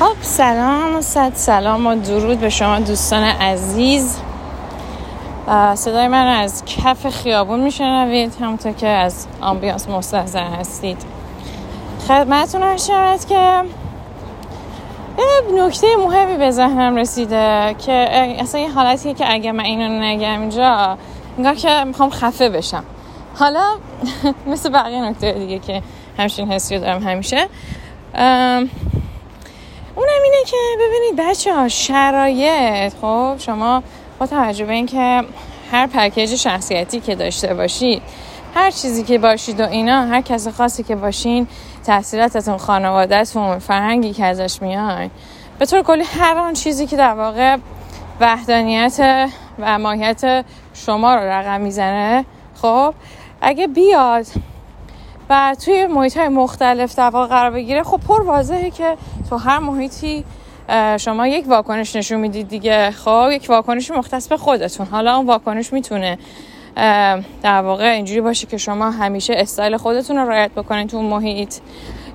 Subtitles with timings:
[0.00, 4.18] خب سلام و صد سلام و درود به شما دوستان عزیز.
[5.74, 10.96] صدای من از کف خیابون میشنوید همونطور که از آمبیانس مستحضر هستید.
[12.08, 13.62] خدمتتون هر شود که
[15.18, 17.92] یه نکته مهمی به ذهنم رسیده که
[18.38, 20.98] اصلا یه حالتیه که اگه من اینو نگم اینجا
[21.38, 22.84] انگار که می‌خوام خفه بشم.
[23.38, 23.64] حالا
[24.52, 25.82] مثل بقیه نکته دیگه که
[26.18, 27.46] همچین حسی دارم همیشه.
[30.00, 33.82] اونم اینه که ببینید بچه ها شرایط خب شما
[34.18, 35.24] با توجه به اینکه
[35.72, 38.02] هر پکیج شخصیتی که داشته باشید
[38.54, 41.46] هر چیزی که باشید و اینا هر کس خاصی که باشین
[41.84, 45.10] تحصیلاتتون خانوادهتون فرهنگی که ازش میان
[45.58, 47.56] به طور کلی هر آن چیزی که در واقع
[48.20, 52.24] وحدانیت و ماهیت شما رو رقم می‌زنه
[52.62, 52.94] خب
[53.40, 54.26] اگه بیاد
[55.30, 58.96] و توی محیط های مختلف در واقع قرار بگیره خب پر واضحه که
[59.30, 60.24] تو هر محیطی
[60.96, 64.86] شما یک واکنش نشون می‌دید دیگه خب یک واکنش مختص به خودتون.
[64.86, 66.18] حالا اون واکنش می‌تونه
[67.42, 71.54] در واقع اینجوری باشه که شما همیشه استایل خودتون رو رعایت بکنید تو محیط.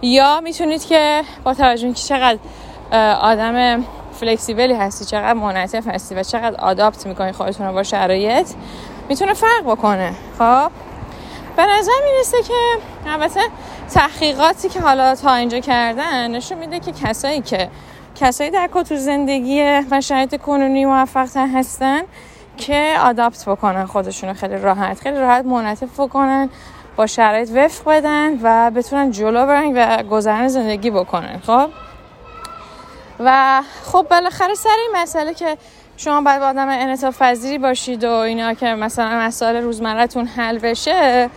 [0.02, 2.40] یا می‌تونید که با توجه که چقدر
[3.22, 3.84] آدم
[4.20, 8.48] فلکسیبلی هستی چقدر منعطف هستی و چقدر آداپت می‌کنید خودتون رو با شرایط
[9.10, 10.14] می‌تونه فرق بکنه.
[10.40, 10.72] خب؟
[11.58, 12.54] به نظر می‌رسه که
[13.08, 13.40] البته
[13.94, 17.70] تحقیقاتی که حالا تا اینجا کردن نشون میده که کسایی که
[18.16, 22.02] کسایی در تو زندگی و شرایط کنونی موفق هستن
[22.58, 26.50] که آداپت بکنن خودشون خیلی راحت خیلی راحت منعطف بکنن
[26.96, 31.70] با شرایط وفق بدن و بتونن جلو برن و گذرن زندگی بکنن خب؟
[33.20, 35.58] و خب بالاخره سر این مسئله که
[35.98, 37.22] شما باید آدم انعطاف
[37.62, 41.30] باشید و اینا که مثلا مسائل روزمرتون حل بشه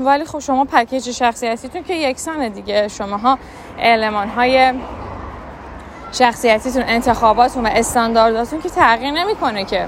[0.00, 3.38] ولی خب شما پکیج شخصیتیتون که یکسانه دیگه شماها
[3.78, 4.72] علمان های
[6.12, 9.86] شخصیتیتون انتخاباتون و استاندارداتون که تغییر نمی‌کنه که.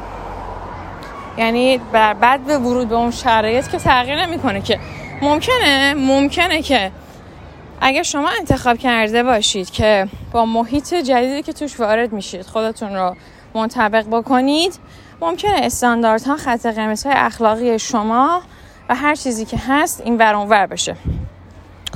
[1.38, 4.78] یعنی بعد به ورود به اون شرایط که تغییر نمی‌کنه که.
[5.22, 6.90] ممکنه؟ ممکنه که.
[7.80, 13.16] اگر شما انتخاب کرده باشید که با محیط جدیدی که توش وارد میشید خودتون رو
[13.54, 14.78] منطبق بکنید
[15.20, 18.42] ممکنه استانداردها خط قرمز های اخلاقی شما
[18.88, 20.96] و هر چیزی که هست این ور بشه.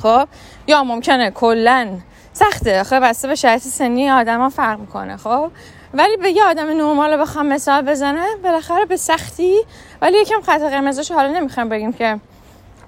[0.03, 0.29] خب؟
[0.67, 1.89] یا ممکنه کلا
[2.33, 2.81] سخته.
[2.81, 5.51] آخه بسته به شرایط سنی آدما فرق می‌کنه خب؟
[5.95, 9.57] ولی به یه آدم نرمال بخوام مثال بزنه بالاخره به سختی.
[10.03, 12.21] ولی یکم خط قرمزش حالا نمی‌خوام بگیم که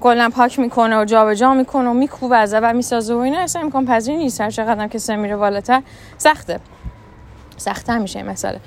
[0.01, 3.63] کلا پاک می‌کنه و جابجا جا می‌کنه و میکوبه از و می‌سازه و اینا اصلا
[3.63, 4.41] امکان پذیر نیست.
[4.41, 5.83] هر چقدر که سن میره بالاتر
[6.19, 6.61] سخته.
[7.57, 8.61] سخته میشه این مسئله.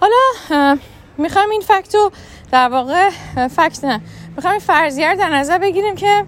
[0.00, 0.76] حالا
[1.18, 2.10] می‌خوایم این فکتو
[2.52, 3.10] در واقع
[3.48, 4.00] فکت نه
[4.38, 6.24] می‌خوایم این فرضیه در نظر بگیریم که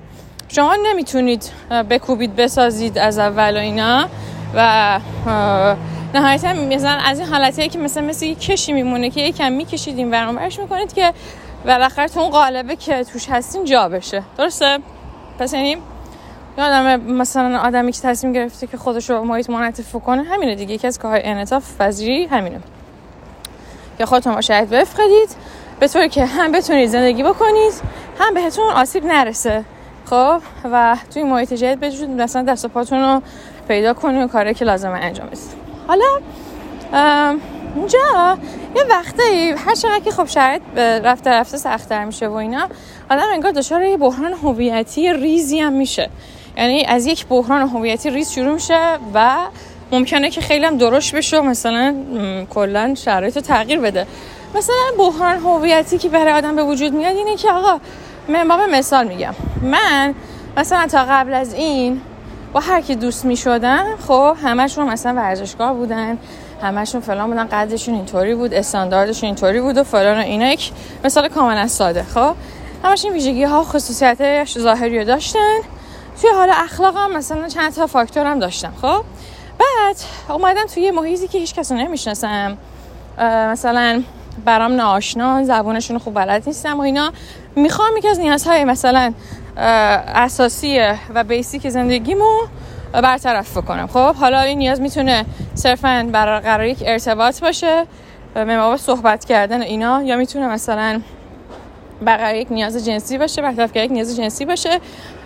[0.49, 1.51] شما نمی‌تونید
[1.91, 4.09] بکوبید بسازید از اول و اینا
[4.55, 5.01] و
[6.15, 10.11] نهایتا مثلا از این حالتی که مثلا مثل یک کشی میمونه که یکم می‌کشید این
[10.11, 11.13] برش می‌کنید که
[11.65, 14.23] بالاخره تو اون قالبه که توش هستین جا بشه.
[14.39, 14.79] درسته؟
[15.39, 15.77] پس یعنی
[16.59, 20.75] آدم مثلا آدمی که تصمیم گرفته که خودش رو محیط منعطف کنه همینه دیگه.
[20.75, 22.61] یکی از کارهای انعطاف پذیری همینه.
[23.99, 25.29] که خودتون با شاید بفقدید
[25.81, 27.73] به طوری که هم بتونید زندگی بکنید
[28.19, 29.65] هم بهتون آسیب نرسه.
[30.05, 30.41] خب؟
[30.73, 33.23] و توی محیط جدید بجود مثلا دست پاتون رو
[33.69, 35.39] پیدا کنید و کاری که لازمه انجام بدید.
[35.89, 36.05] حالا
[37.77, 38.39] اینجا
[38.77, 39.23] یه وقته
[39.67, 42.69] هر چقدر که خب شرایط رفته رفته سختتر میشه و اینا
[43.11, 46.11] آدم انگار دچار یه بحران هویتی ریزی هم میشه.
[46.57, 48.79] یعنی از یک بحران هویتی ریز شروع میشه
[49.15, 49.37] و
[49.93, 51.95] ممکنه که خیلی هم درشت بشه و مثلا
[52.51, 54.07] کلا شرایط تغییر بده.
[54.55, 57.81] مثلا بحران هویتی که برای آدم به وجود میاد اینه که آقا
[58.29, 59.35] من مثال میگم.
[59.63, 60.15] من
[60.57, 62.01] مثلا تا قبل از این
[62.53, 66.19] با هر کی دوست می‌شدن خب همشون مثلا ورزشکار بودن
[66.63, 70.47] همشون فلان بودن قدشون اینطوری بود استانداردشون اینطوری بود و فلان و اینا.
[70.47, 70.73] یک
[71.05, 72.35] مثال کاملا ساده خب؟
[72.85, 75.59] همش این ویژگی ها خصوصیت ظاهری داشتن.
[76.21, 76.51] توی حال
[76.97, 79.05] هم مثلا چند تا فاکتور هم داشتم خب؟
[79.59, 79.97] بعد
[80.29, 82.59] اومدم توی محیطی که هیچ کس نمی‌شناسم.
[83.23, 84.03] مثلا
[84.45, 87.13] برام ناآشنا زبونشون خوب بلد نیستم و اینا.
[87.57, 89.13] می‌خوام یکی از نیازهای مثلا
[89.57, 90.81] اساسی
[91.15, 92.31] و بیسیک زندگیمو
[92.93, 93.87] برطرف بکنم.
[93.87, 97.87] خب حالا این نیاز می‌تونه صرفا برقرار یک ارتباط باشه
[98.37, 101.01] ممابا صحبت کردن اینا یا می‌تونه مثلا
[102.03, 104.81] برقرار یک نیاز جنسی باشه برطرف یک نیاز جنسی باشه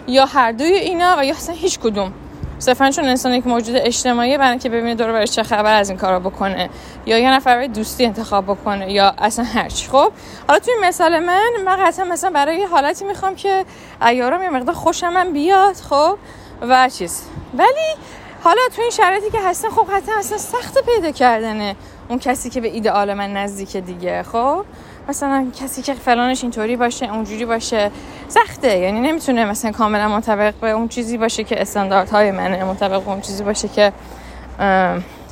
[0.08, 2.12] یا هر دوی اینا و یا اصلا هیچ کدوم.
[2.58, 5.98] صرفا چون انسان یک موجود اجتماعی برای که ببینه دور برای چه خبر از این
[5.98, 6.70] کارا بکنه.
[7.06, 10.12] یا یه نفر برای دوستی انتخاب بکنه یا اصلا هرچی خب
[10.48, 13.64] حالا توی مثال من من قطعا مثلا برای یه حالتی می‌خوام که
[14.06, 16.18] ایارم یه مقدار خوشم من بیاد خب
[16.62, 17.22] و چیز.
[17.54, 17.96] ولی
[18.42, 21.76] حالا تو این شرایطی که هستن خب قطعا اصلا سخت پیدا کردنه
[22.08, 24.64] اون کسی که به ایدئال من نزدیک دیگه خب.
[25.08, 27.90] مثلا کسی که فلانش اینطوری باشه اونجوری باشه
[28.28, 28.78] سخته.
[28.78, 33.44] یعنی نمی‌تونه مثلا کاملا مطابق به اون چیزی باشه که استانداردهای منه مطابق اون چیزی
[33.44, 33.92] باشه که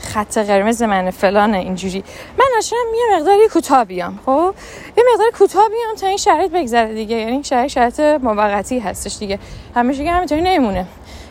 [0.02, 2.04] خط قرمز من فلان اینجوری.
[2.38, 4.54] من اصلا یه مقداری کوتاه بیام خب؟
[4.96, 7.16] یه مقدار کوتاه بیام تا این شرایط بگذره دیگه.
[7.16, 9.38] یعنی این شرایط شرایط موقتی هستش دیگه.
[9.76, 10.86] همیشه که همینطوری نمیمونه.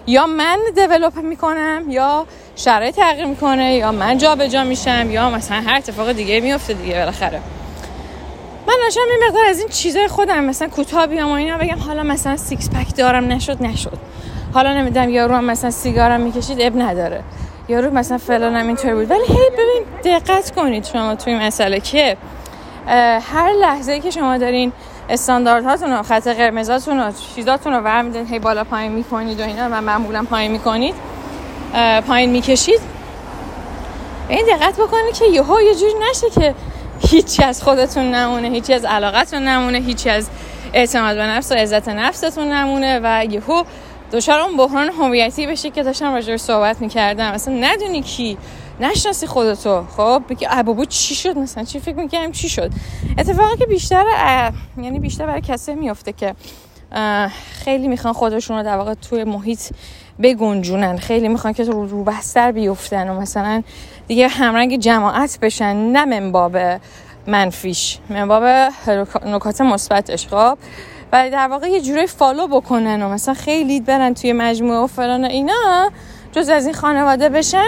[0.07, 5.61] یا من develop می‌کنم یا شرایط تغییر می‌کنه یا من جابجا جا میشم یا مثلا
[5.61, 7.39] هر اتفاق دیگه میفته دیگه بالاخره.
[8.67, 12.03] من داشتم این مقدار از این چیزای خودم مثلا کوتاه بیام و اینا بگم حالا
[12.03, 13.97] مثلا six pack دارم نشد نشد.
[14.53, 17.23] حالا نمیدم یارو هم مثلا سیگارم می‌کشید عیب نداره.
[17.69, 19.11] یارو مثلا فلانم اینطوری بود.
[19.11, 22.17] ولی هی ببین دقت کنید شما توی مسئله که
[23.33, 24.71] هر لحظه که شما دارین
[25.09, 29.81] استانداردهاتون و خط قرمزاتون و چیزاتون رو ورمیدین هی بالا پایین می‌کنید و اینا و
[29.81, 30.95] معمولا پایین می‌کنید
[32.07, 32.79] پایین می‌کشید.
[34.29, 36.55] این دقت بکنید که یهو یه جوری نشه که
[37.01, 40.29] هیچی از خودتون نمونه هیچی از علاقتون نمونه هیچی از
[40.73, 43.63] اعتماد به نفس و عزت نفستون نمونه و یهو
[44.11, 47.31] دچار اون بحران هویتی بشه که داشتم راجع صحبت می‌کردم.
[47.31, 48.37] اصلا ندونی کی؟
[48.79, 49.83] نشناسی خودتو.
[49.97, 52.71] خب بگی ابابو چی شد؟ مثلا چی فکر می‌کردم؟ چی شد؟
[53.17, 54.05] اتفاقی که بیشتر
[54.77, 56.35] یعنی بیشتر برای کسی میفته که
[57.63, 59.61] خیلی می‌خوان خودشون رو در واقع توی محیط
[60.21, 60.97] بگنجونن.
[60.97, 63.63] خیلی می‌خوان که رو, رو بستر بیفتن و مثلا
[64.07, 66.57] دیگه همرنگ جماعت بشن نه منباب
[67.27, 67.97] منفیش.
[68.09, 68.71] منباب
[69.25, 70.27] نکات مثبتش.
[70.27, 70.57] خب؟
[71.13, 75.25] و در واقع یه جوری فالو بکنن و مثلا خیلی برن توی مجموعه و فلان
[75.25, 75.91] و اینا
[76.31, 77.67] جز از این خانواده بشن.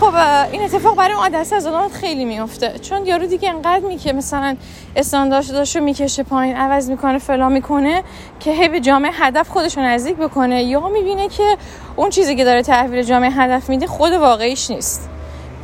[0.00, 0.14] خب
[0.52, 4.12] این اتفاق برای اون دسته از آدمات خیلی میفته چون یارو دیگه انقدر می که
[4.12, 4.56] مثلا
[4.96, 8.02] استاندارد داشته می‌کشه پایین عوض می‌کنه فلان می‌کنه
[8.40, 10.62] که هی به جامعه هدف خودش رو نزدیک بکنه.
[10.62, 11.56] یا می‌بینه که
[11.96, 15.08] اون چیزی که داره تحویل جامعه هدف میده خود واقعیش نیست.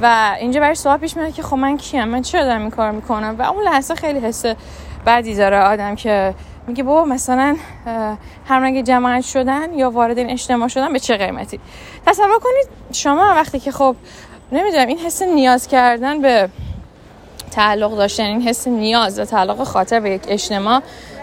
[0.02, 2.90] و اینجا برای سوال پیش میاد که خب من کیم؟ من چرا دارم این کار
[2.90, 4.44] می‌کنم؟ و اون لحظه خیلی حس
[5.06, 6.34] بدی داره آدم که
[6.66, 7.56] میگه بابا مثلا
[8.46, 11.60] هر رنگ جماعت شدن یا وارد این اجتماع شدن به چه قیمتی؟
[12.06, 13.96] تصور کنید شما وقتی که خب
[14.52, 16.48] نمی‌دونم این حس نیاز کردن به
[17.50, 20.82] تعلق داشتن این حس نیاز و تعلق خاطر به یک اجتماع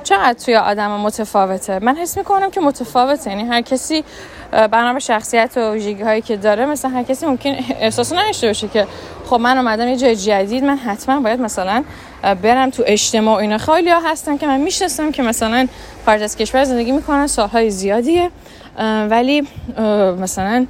[0.09, 1.79] چقدر توی آدم متفاوته.
[1.79, 3.29] من حس می‌کنم که متفاوته.
[3.29, 4.03] یعنی هر کسی
[4.51, 8.67] بنا به شخصیت و ویژگی هایی که داره مثلا هر کسی ممکن احساس نداشته باشه
[8.67, 8.87] که
[9.25, 11.83] خب من اومدم یه جای جدید من حتما باید مثلا
[12.41, 13.57] برم تو اجتماع اینا.
[13.57, 15.67] خیلی ها هستن که من می‌شناسم که مثلا
[16.05, 18.31] خارج از کشور زندگی می‌کنن سالهای زیادیه.
[19.09, 19.47] ولی
[20.21, 20.65] مثلا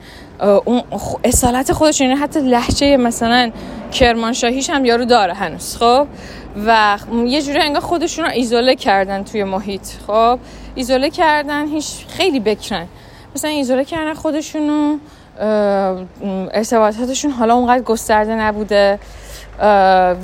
[0.66, 0.82] اون
[1.24, 3.52] اصالت خودش یعنی حتی لحجه مثلا
[3.92, 6.08] کرمانشاهیش هم یارو داره هنوز خب؟
[6.66, 9.88] و یه جوری انگار خودشون رو ایزوله کردن توی محیط.
[10.08, 10.40] خب
[10.76, 12.88] ایزوله کردن هیچ خیلی بکرن.
[13.36, 14.98] مثلا ایزوله کردن خودشونو
[16.54, 19.00] ارتباطاتشون حالا اونقدر گسترده نبوده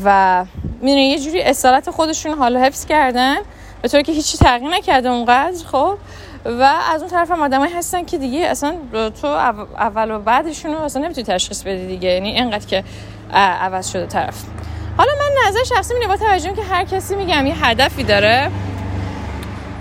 [0.06, 0.46] و
[0.82, 3.36] می‌دونی یه جوری اصالت خودشون حالا حفظ کردن
[3.82, 5.98] به طوری که هیچی تغییر نکرده اونقدر خب.
[6.46, 8.76] و از اون طرف هم آدمایی هستن که دیگه اصلا
[9.22, 12.10] تو اول و بعدشون رو اصلا نمی‌تونی تشخیص بدی دیگه.
[12.10, 12.84] یعنی اینقدر که
[13.34, 14.44] عوض شده طرف.
[15.48, 18.52] نظر شخصی میگم با توجه که هر کسی میگم یه هدفی داره.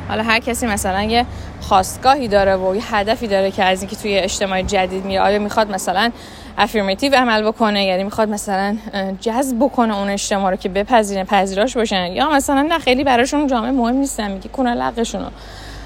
[0.08, 1.26] حالا هر کسی مثلا یه
[1.60, 5.20] خواستگاهی داره و یه هدفی داره که از اینکه توی اجتماع جدید میره.
[5.20, 6.10] آیا می‌خواد مثلا
[6.58, 8.76] افرماتیو عمل بکنه؟ یعنی می‌خواد مثلا
[9.20, 13.70] جذب بکنه اون اجتماع رو که بپذیرن پذیراش باشن یا مثلا نه خیلی براشون جامعه
[13.70, 15.26] مهم نیستن میگه کنه لقشون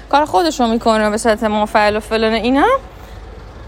[0.09, 2.67] کار خودشون می‌کنه به صورت منفعل و فلان اینا.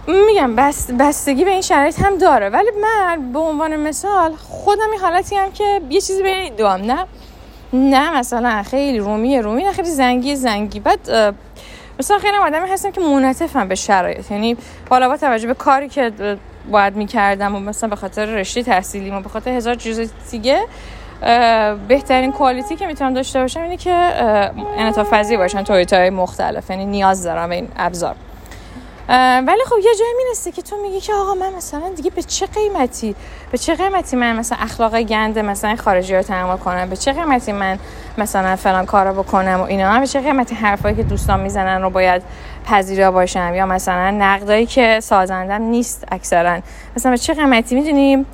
[0.08, 2.50] میگم بس بستگی به این شرایط هم داره.
[2.50, 6.82] ولی من به عنوان مثال خودم این حالتی هم که یه چیزی بین دو هم
[6.82, 7.06] نه؟
[7.74, 10.80] نه مثلا خیلی رومی رومی نه خیلی زنگی زنگی.
[10.80, 11.00] بعد
[12.00, 14.32] مثلا خیلی آدمی هستم که منعطفم به شرایط.
[14.32, 14.58] یعنی
[14.90, 16.12] بالا با توجه به کاری که
[16.72, 20.62] باید می‌کردم و مثلا به خاطر رشته تحصیلی و به خاطر هزار چیز دیگه
[21.88, 23.94] بهترین کوالیتی که می‌تونم داشته باشم اینه که
[24.78, 26.70] انعطاف پذیر باشن توییت مختلف.
[26.70, 28.16] یعنی نیاز دارم این ابزار.
[29.48, 32.46] ولی خب یه جایی می‌رسه که تو میگی که آقا من مثلا دیگه به چه
[32.46, 33.16] قیمتی
[33.52, 37.52] به چه قیمتی من مثلا اخلاق گنده مثلا خارجی رو تحمل کنم؟ به چه قیمتی
[37.52, 37.80] من
[38.18, 42.22] مثلا فلان کارو بکنم و اینا؟ به چه قیمتی حرفایی که دوستان می‌زنن رو باید
[42.66, 46.60] پذیرا باشم؟ یا مثلا نقدایی که سازندم نیست اکثرا.
[46.96, 48.26] مثلا به چه قیمتی؟ می‌دونیم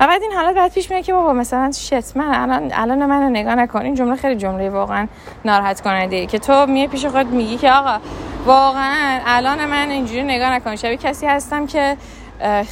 [0.00, 3.28] و بعد این حالت بعد پیش میاد که بابا مثلا شت من الان الان منو
[3.28, 3.82] نگاه نکن.
[3.82, 5.08] این جمله خیلی جمله واقعا
[5.44, 7.98] ناراحت کننده ای که تو میای پیش خود میگی که آقا
[8.46, 10.76] واقعا الان من اینجوری نگاه نکن.
[10.76, 11.96] شبیه کسی هستم که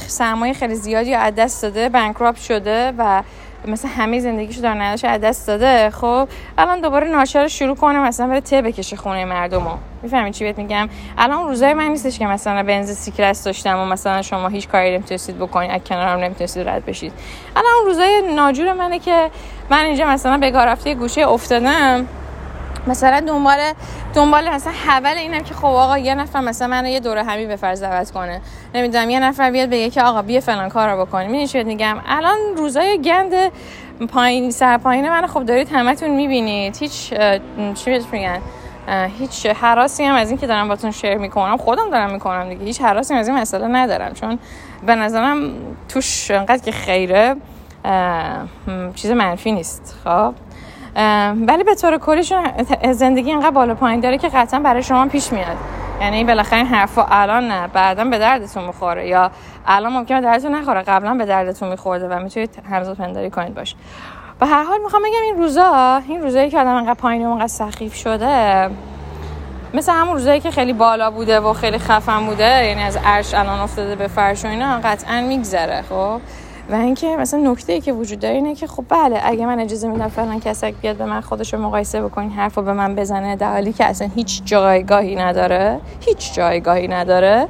[0.07, 3.23] سرمایه خیلی زیادی از دست داده بانکراپ شده و
[3.67, 8.27] مثلا همه زندگیشو در نداشت از دست داده خب؟ الان دوباره ناچار شروع کنه مثلا
[8.27, 9.77] بره ته بکشه خونه مردمو.
[10.03, 14.21] می‌فهمید چی بهت میگم؟ الان روزای من نیستش که مثلا بنز سیکرس داشتم و مثلا
[14.21, 17.13] شما هیچ کاری نمی‌تونستید بکنید از کنارم نمی‌تونستید رد بشید.
[17.55, 19.29] الان روزای ناجور منه که
[19.69, 22.05] من اینجا مثلا به رفته گوشه افتادم.
[22.89, 23.57] مثلا دنبال
[24.13, 27.55] دنبال مثلا حول اینم که خب آقا یه نفر مثلا منو یه دوره همی به
[27.55, 28.41] فرض دعوت کنه.
[28.75, 31.97] نمی‌دونم یه نفر بیاد بگه که آقا بیا فلان کار رو بکنیم این چی میگم؟
[32.07, 33.33] الان روزای گند
[34.13, 36.77] پایین سر پایین من خب دارید همتون می‌بینید.
[36.77, 37.13] هیچ
[37.75, 38.41] چی میگن؟
[39.19, 42.65] هیچ حراسی هم از این که دارم باتون شیر می‌کنم خودم دارم می‌کنم دیگه.
[42.65, 44.13] هیچ حراسی از این مسئله ندارم.
[44.13, 44.39] چون
[44.85, 45.51] به نظرم
[45.89, 47.35] توش انقدر که خیره
[48.95, 50.33] چیز منفی نیست خب؟
[51.47, 52.43] ولی به طور کلیشون
[52.91, 55.57] زندگی اینقدر بالا پایین داره که قطعا برای شما پیش میاد.
[56.01, 59.31] یعنی بالاخره این حرفا الان نه بعدا به دردتون می‌خوره یا
[59.67, 63.75] الان ممکنه دردتون نخوره قبلا به دردتون میخورده و می‌تونید همزاد پنداری کنید باش.
[64.39, 67.47] به هر حال می‌خوام بگم این روزا این روزایی که آدم انقدر پایین و انقدر
[67.47, 68.69] سخیف شده
[69.73, 73.59] مثل همون روزایی که خیلی بالا بوده و خیلی خفن بوده یعنی از عرش الان
[73.59, 76.21] افتاده به فرش و اینا قطعا میگذره خب؟
[76.69, 79.87] و اینکه مثلا نکته ای که وجود داره اینه که خب بله اگه من اجازه
[79.87, 83.35] میدم فلان کسک بیاد به من خودش رو مقایسه بکنین حرف رو به من بزنه
[83.35, 87.47] در حالی که اصلا هیچ جایگاهی نداره هیچ جایگاهی نداره.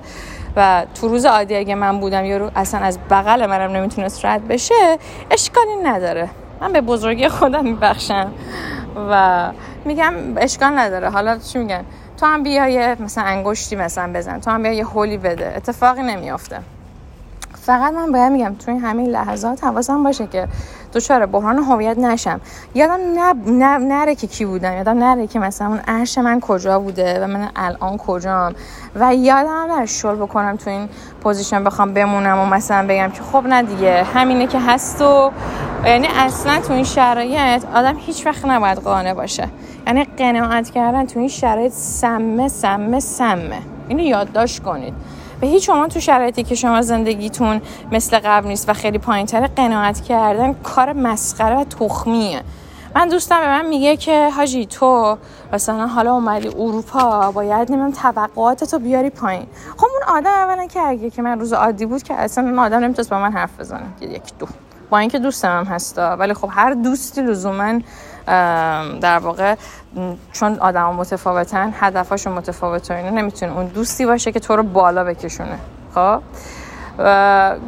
[0.55, 4.97] و تو روز عادی اگه من بودم یارو اصلا از بغل منم نمی‌تونست رد بشه
[5.31, 6.29] اشکالی نداره.
[6.61, 8.31] من به بزرگی خودم میبخشم
[9.11, 9.51] و
[9.85, 11.09] میگم اشکال نداره.
[11.09, 11.85] حالا چی میگن؟
[12.17, 15.53] تو هم بیا مثلا انگشتی مثلا بزن تو هم بیا یه هولی بده.
[15.55, 16.59] اتفاقی نمیافته.
[17.69, 20.47] فقط من باید میگم توی همین لحظات حواسم باشه که
[20.93, 22.41] دچار بحران هویت نشم.
[22.75, 22.99] یادم
[23.87, 24.73] نره که کی بودم.
[24.73, 28.53] یادم نره که مثلا اون عرش من کجا بوده و من الان کجام.
[28.95, 30.89] و یادم نره شل بکنم تو این
[31.23, 35.31] position بخوام بمونم و مثلا بگم که خب نه دیگه همینه که هست و
[35.85, 39.47] یعنی اصلا تو این شرایط آدم هیچ وقت نباید قانع باشه.
[39.87, 43.61] یعنی قناعت کردن تو این شرایط سمه سمه سمه.
[43.87, 44.93] اینو یادداشت کنید.
[45.41, 50.01] به هیچ شما تو شرایطی که شما زندگیتون مثل قبل نیست و خیلی پایینتر قناعت
[50.01, 52.41] کردن کار مسخره و تخمیه.
[52.95, 55.17] من دوستم به من میگه که حاجی تو
[55.53, 59.47] مثلا حالا اومدی اروپا باید نمیم توقعاتتو بیاری پایین.
[59.77, 62.79] خب اون آدم اولا که اگه که من روز عادی بود که اصلا اون آدم
[62.79, 63.85] نمی‌تونست با من حرف بزنه.
[64.01, 64.47] یک دو.
[64.89, 66.15] با اینکه دوستم هم هستا.
[66.15, 67.79] ولی خب هر دوستی لزوما
[69.01, 69.55] در واقع
[70.31, 75.03] چون آدم متفاوتن هدفاشون متفاوت و اینا نمی‌تونه اون دوستی باشه که تو رو بالا
[75.03, 75.59] بکشونه
[75.95, 76.21] خب؟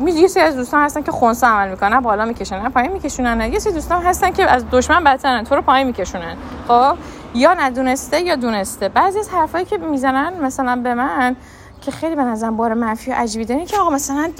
[0.05, 3.73] یه سری از دوستان هستن که خونسا عمل می‌کنن بالا میکشونن پایین میکشونن یه سری
[3.73, 6.35] دوستان هستن که از دشمن بدترن تو رو پایین میکشونن
[6.67, 6.95] خب؟
[7.33, 8.89] یا ندونسته یا دونسته.
[8.89, 11.35] بعضی از حرفایی که می‌زنن مثلا به من
[11.81, 14.31] که خیلی به نظرم بار منفی و عجیبی داره که آقا مثلا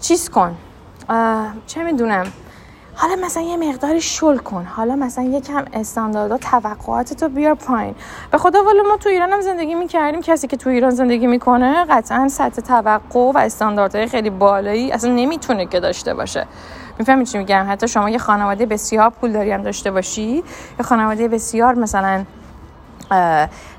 [0.00, 0.56] چیز کن.
[1.66, 2.26] چه می‌دونم.
[2.96, 4.64] حالا مثلا یه مقداری شل کن.
[4.64, 7.94] حالا مثلا یکم استانداردها توقعاتت رو بیار پایین.
[8.30, 10.20] به خدا والا ما تو ایران هم زندگی می‌کردیم.
[10.20, 15.66] کسی که تو ایران زندگی می‌کنه قطعا سطح توقع و استانداردهای خیلی بالایی اصلا نمی‌تونه
[15.66, 16.46] که داشته باشه.
[16.98, 20.44] می‌فهمی چی میگم؟ حتی شما یه خانواده بسیار پول داری هم داشته باشی.
[20.78, 22.24] یه خانواده بسیار مثلا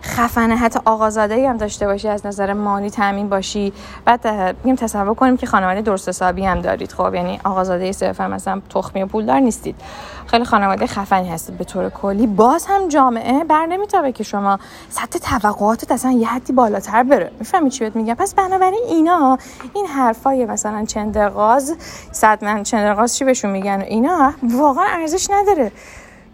[0.04, 0.56] خفنه.
[0.56, 3.74] حتی آقازاده هم داشته باشی از نظر مالی تامین باشی.
[4.06, 4.28] بعد
[4.64, 6.92] میگم تصور کنیم که خانواده درست حسابی هم دارید.
[6.92, 9.76] خب یعنی آقازاده صرفا مثلا تخمی و پولدار نیستید.
[10.28, 12.28] خیلی خانواده خفنی هستید به طور کلی.
[12.28, 17.32] باز هم جامعه بر نمیتابه که شما سطح توقعاتت اصلا یه حدی بالاتر بره.
[17.40, 19.38] می‌فهمی چی بهت میگم؟ پس بنابراین اینا
[19.74, 21.76] این حرفای مثلا چندرغاز
[22.12, 25.72] صد من چندرغاز چی بهشون میگن؟ اینا واقعا ارزش نداره.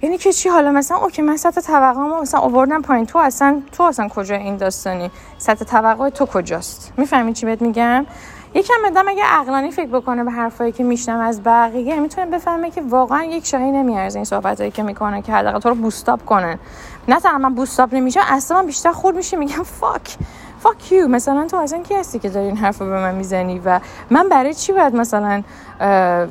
[0.01, 3.05] یعنی که چی؟ حالا مثلا اوکی من سطح توقعمو مثلا آوردم پایین.
[3.05, 8.05] تو اصلا تو اصلا کجا این داستانی؟ سطح توقع تو کجاست؟ می‌فهمی چی بهت میگم؟
[8.53, 12.81] یکم بدم اگه عقلانی فکر بکنه به حرفایی که میشنم از بقیه می‌تونه بفهمه که
[12.81, 16.59] واقعا یک شاهی نمیارزه این صحبتایی که می‌کنه که حداقل تو رو بوستاپ کنن
[17.07, 20.17] نه تنها من بوستاپ نمیشم اصلا بیشتر خود میشه میگم فاک
[20.63, 23.79] فاک یو مثلا تو اصلا کی هستی که داری این حرف به من می‌زنی و
[24.09, 25.43] من برای چی باید مثلا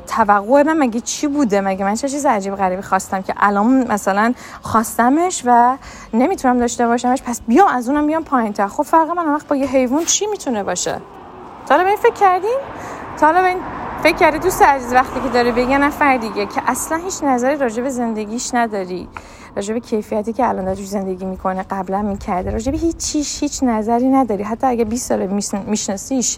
[0.07, 4.33] توقع من مگه چی بوده؟ مگه من چه چیز عجیب غریبی خواستم که الان مثلا
[4.61, 5.77] خواستمش و
[6.13, 9.67] نمی‌تونم داشته باشمش؟ پس بیام از اونم بیام پایین خب فرق من وقت با یه
[9.67, 11.01] حیوان چی می‌تونه باشه؟
[11.65, 12.57] تا به این فکر کردین؟
[13.19, 13.57] تا به این
[14.03, 17.55] فکر کردی دوست عزیز وقتی که داره به یه نفر دیگه که اصلا هیچ نظری
[17.55, 19.07] راجع به زندگیش نداری
[19.55, 23.63] راجع به کیفیتی که الان داره زندگی می‌کنه قبلا می‌کرده راجع به هیچ چیش هیچ
[23.63, 24.43] نظری نداری.
[24.43, 25.27] حتی اگه 20 سال
[25.67, 26.37] میشناسیش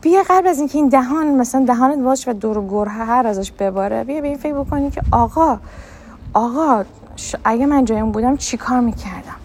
[0.00, 4.20] بیا قبل از اینکه این دهان مثلا دهانت باش و دور هر ازش بباره بیا
[4.20, 5.58] به این فکر بکنی که آقا
[6.34, 6.84] آقا
[7.44, 9.36] اگه من جایم بودم چیکار می‌کردم؟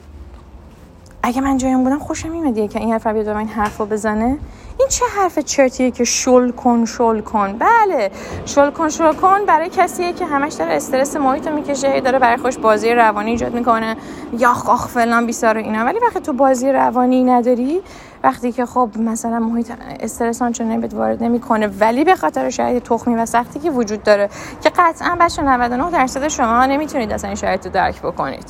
[1.24, 4.38] اگه من جایم بودم خوشم میمدیه که این حرف بیاد این حرف بزنه؟
[4.80, 8.12] این چه حرف چرتیه که شل کن شل کن؟ بله
[8.46, 12.38] شل کن شل کن برای کسیه که همش داره استرس محیط رو می‌کشه داره برای
[12.38, 13.98] خوش بازی روانی ایجاد می‌کنه.
[14.38, 15.86] یا آخ فلان بیسار اینا.
[15.86, 17.82] ولی وقتی تو بازی روانی نداری
[18.24, 23.16] وقتی که خب مثلا محیط استرس آنچنانی بهت وارد نمی‌کنه ولی به خاطر شرایط تخمی
[23.16, 24.30] و سختی که وجود داره
[24.62, 28.46] که قطعا بچه 99 درصد شما نمی‌تونید اصلا این شرایط رو درک بکنید.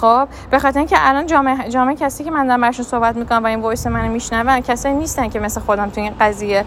[0.00, 3.46] خب به خاطر اینکه الان جامعه جامعه کسی که من دارم براشون صحبت می‌کنم و
[3.46, 6.64] این وایس منو میشنون کسایی نیستن که مثل خودم تو این قضیه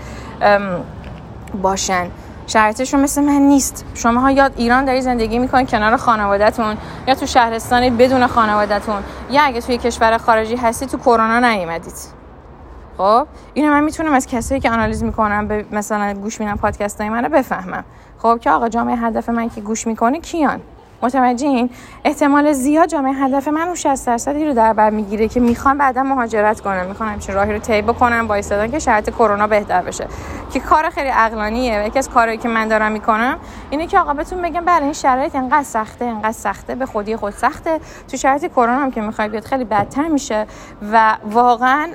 [1.61, 2.07] باشن.
[2.47, 3.85] شرایطشون مثل من نیست.
[3.93, 9.41] شما ها یا ایران داری زندگی می‌کنید کنار خانوادهتون یا تو شهرستانی بدون خانوادهتون یا
[9.43, 11.93] اگه توی کشور خارجی هستی تو کرونا نیومدید.
[12.97, 17.09] خب اینو من می‌تونم از کسایی که آنالیز می‌کنم به مثلا گوش میدن پادکست های
[17.09, 17.83] منو بفهمم.
[18.17, 20.61] خب که آقا جامعه هدف من که گوش می‌کنه کیان؟
[21.03, 21.69] متوجهین؟
[22.05, 26.03] احتمال زیاد جامعه هدف من اون 60 درصدی رو در بر می‌گیره که می‌خوان بعدا
[26.03, 26.85] مهاجرت کنم.
[26.85, 30.07] می‌خوان همچین راهی رو طی بکنم با استادان که شرایط کرونا بهتر بشه.
[30.53, 31.85] که کار خیلی عقلانیه.
[31.87, 33.37] یکی از کارهایی که من دارم می‌کنم
[33.69, 37.33] اینه که آقا بهتون بگم بله این شرایط انقدر سخته انقدر سخته به خودی خود
[37.33, 37.79] سخته.
[38.11, 40.47] تو شرایط کرونا هم که می‌خوای بیاد خیلی بدتر میشه
[40.91, 41.87] و واقعا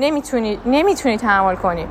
[0.00, 1.86] نمی‌تونی نمی‌تونی تحمل کنی.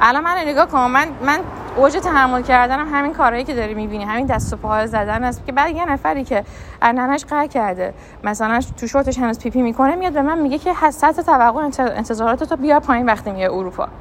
[0.00, 0.78] الان من نگاه کن.
[0.78, 1.38] من من
[1.76, 5.52] اوج تحمل کردنم همین کارهایی که داری می‌بینی همین دست و پاهای زدن است که
[5.52, 6.44] بعد یه نفری که
[6.82, 11.22] ننش قهر کرده مثلا تو شورتش هنوز پیپی می‌کنه میاد به من میگه که سطح
[11.22, 11.60] توقع
[11.96, 13.88] انتظارات تو بیار پایین وقتی میگه اروپا.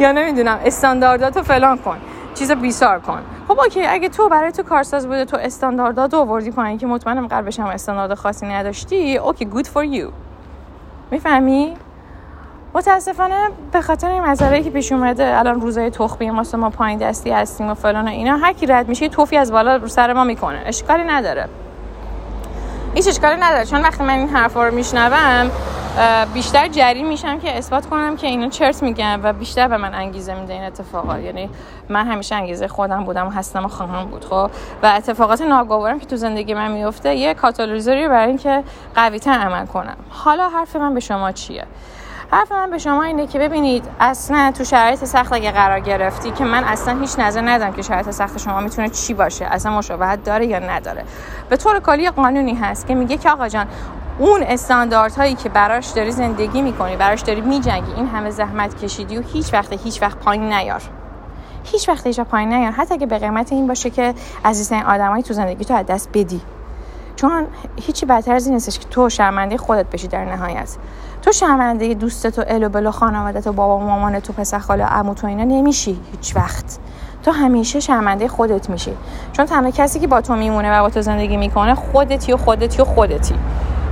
[0.00, 1.96] یا نمی‌دونم استاندارداتو فلان کن
[2.34, 3.22] چیز بیسار کن.
[3.48, 7.60] خب okay اگه تو برای تو کارساز بوده تو استاندارداتو آوردی پایین که مطمئنم قبلش
[7.60, 10.08] هم استاندارد خاصی نداشتی okay good for you
[11.10, 11.76] می‌فهمی؟
[12.74, 17.30] متاسفانه به خاطر این مسئله که پیش اومده الان روزای تخمی ما ما پایین دستی
[17.30, 20.24] هستیم و فلان و اینا هر کی رد میشه تفی از بالا رو سر ما
[20.24, 20.62] می‌کنه.
[20.66, 21.48] اشکالی نداره.
[22.94, 23.64] هیچ اشکالی نداره.
[23.64, 25.50] چون وقتی من این حرفا رو میشنوم
[26.34, 30.34] بیشتر جری میشم که اثبات کنم که اینا چرت میگن و بیشتر به من انگیزه
[30.34, 31.50] میده این اتفاقات یعنی
[31.88, 34.50] من همیشه انگیزه خودم بودم و هستم و خواهم بود خب؟
[34.82, 38.62] و اتفاقات ناگوارم که تو زندگی من میفته یه کاتالیزوری برای اینکه
[38.94, 39.96] قویتر عمل کنم.
[40.10, 41.64] حالا حرف من به شما چیه؟
[42.34, 46.44] حرف من به شما اینه که ببینید اصلا تو شرایط سخت اگه قرار گرفتی که
[46.44, 50.46] من اصلا هیچ نظر ندارم که شرایط سخت شما می‌تونه چی باشه اصلا مشابهت داره
[50.46, 51.04] یا نداره.
[51.48, 53.66] به طور کلی قانونی هست که میگه که آقا جان
[54.18, 59.22] اون استانداردهایی که براش داری زندگی می‌کنی براش داری میجنگی این همه زحمت کشیدی و
[59.22, 60.82] هیچ وقت هیچ وقت پایین نیار.
[61.64, 62.72] هیچ وقت هیچ پایین نیار.
[62.72, 64.14] حتی اگه به قیمت این باشه که
[64.44, 66.40] عزیزترین آدمایی تو زندگی تو از دست بدی.
[67.16, 70.76] چون هیچی بدتر از این نیستش که تو شرمنده خودت بشی در نهایت.
[71.22, 74.84] تو شرمنده دوستت و ال و بل و خانوادت و بابا مامان تو پسر خاله
[74.84, 76.78] عمو تو اینا نمیشی هیچ وقت.
[77.22, 78.92] تو همیشه شرمنده خودت میشی.
[79.32, 82.82] چون تنها کسی که با تو میمونه و با تو زندگی می‌کنه خودتی و خودتی
[82.82, 83.34] و خودتی.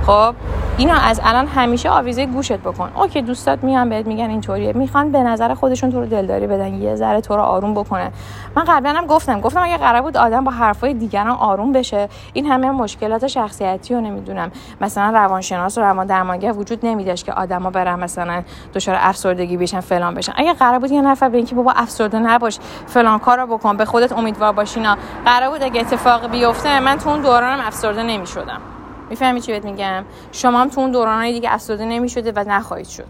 [0.05, 0.35] خب؟
[0.77, 2.91] اینا از الان همیشه آویزه گوشت بکن.
[2.95, 4.73] اوکی دوستات میان بهت میگن اینطوریه.
[4.73, 8.11] می‌خوان به نظر خودشون تو رو دلداری بدن یه ذره تو رو آروم بکنن.
[8.55, 12.45] من قبلا هم گفتم گفتم اگه قرار بود آدم با حرفای دیگران آروم بشه این
[12.45, 14.51] همه مشکلات شخصیتی رو نمی‌دونم.
[14.81, 20.13] مثلا روانشناس و روان درمانگر وجود نمیداشت که آدما برن مثلا دچار افسردگی بشن فلان
[20.13, 20.33] بشن.
[20.35, 24.11] اگه قرار بود یه نفر به اینکه بابا افسرده نباش فلان کارو بکن به خودت
[24.11, 28.61] امیدوار باشینا قرار بود اگه اتفاق بیفته من تو اون دورانم افسرده نمی‌شدم.
[29.11, 33.07] می‌فهمی چی بهت میگم؟ شما هم تو اون دورانهای دیگه افسرده نمی‌شده و نخواهید شد.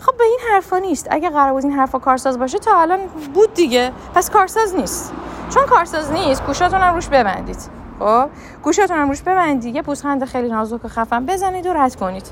[0.00, 1.08] خب به این حرفا نیست.
[1.10, 2.98] اگه قرار بود این حرفا کارساز باشه تا الان
[3.34, 3.92] بود دیگه.
[4.14, 5.12] پس کارساز نیست.
[5.54, 7.58] چون کارساز نیست گوشاتون هم روش ببندید.
[7.98, 8.28] خب؟
[8.62, 9.74] گوشاتون هم روش ببندید.
[9.74, 12.26] یه پوزخند خیلی نازک و خفن بزنید و رد کنید.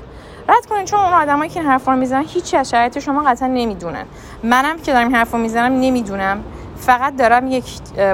[0.49, 4.05] رد کنید چون اون آدمایی که این حرفا رو می‌زنن هیچ از شما قطعا نمی‌دونن.
[4.43, 6.43] منم که دارم این حرفا می‌زنم نمی‌دونم.
[6.81, 7.65] فقط دارم یک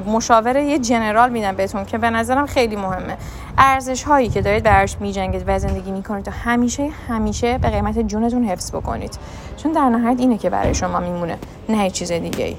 [0.06, 3.18] مشاوره یه جنرال میدم بهتون که به نظرم خیلی مهمه.
[3.58, 8.44] ارزش هایی که دارید براش میجنگید و زندگی می‌کنید تا همیشه همیشه به قیمت جونتون
[8.44, 9.20] حفظ بکنید.
[9.58, 11.38] چون در نهایت اینه که برای شما میمونه.
[11.70, 12.56] نه چیز دیگه ای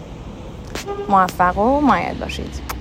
[1.09, 2.78] موفق و مایل باشید.